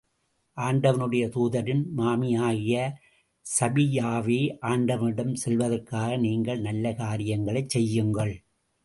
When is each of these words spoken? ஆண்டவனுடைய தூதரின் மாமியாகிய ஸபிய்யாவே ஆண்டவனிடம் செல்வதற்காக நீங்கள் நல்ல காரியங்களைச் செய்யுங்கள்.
ஆண்டவனுடைய 0.57 1.25
தூதரின் 1.29 1.83
மாமியாகிய 1.97 2.77
ஸபிய்யாவே 3.45 4.39
ஆண்டவனிடம் 4.61 5.33
செல்வதற்காக 5.43 6.17
நீங்கள் 6.17 6.61
நல்ல 6.61 6.93
காரியங்களைச் 6.93 7.69
செய்யுங்கள். 7.69 8.33